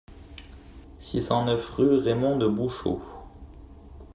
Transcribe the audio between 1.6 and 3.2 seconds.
rue Raymonde Bouchaut